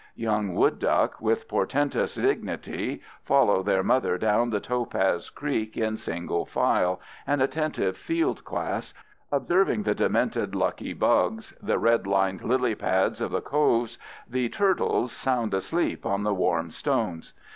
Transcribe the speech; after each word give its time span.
Young 0.15 0.55
wood 0.55 0.79
duck, 0.79 1.21
with 1.21 1.47
portentous 1.47 2.15
dignity, 2.15 3.03
follow 3.21 3.61
their 3.61 3.83
mother 3.83 4.17
down 4.17 4.49
the 4.49 4.59
topaz 4.59 5.29
creek 5.29 5.77
in 5.77 5.95
single 5.95 6.43
file, 6.43 6.99
an 7.27 7.39
attentive 7.39 7.95
field 7.95 8.43
class, 8.43 8.95
observing 9.31 9.83
the 9.83 9.93
demented 9.93 10.55
lucky 10.55 10.93
bugs, 10.93 11.53
the 11.61 11.77
red 11.77 12.07
lined 12.07 12.41
lily 12.43 12.73
pads 12.73 13.21
of 13.21 13.29
the 13.29 13.41
coves, 13.41 13.99
the 14.27 14.49
turtles 14.49 15.11
sound 15.11 15.53
asleep 15.53 16.03
on 16.03 16.23
the 16.23 16.33
warm 16.33 16.71
stones. 16.71 17.33